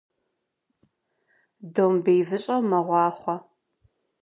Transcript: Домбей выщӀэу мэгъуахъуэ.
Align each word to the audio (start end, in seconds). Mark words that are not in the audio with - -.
Домбей 1.73 2.21
выщӀэу 2.27 2.61
мэгъуахъуэ. 2.69 3.35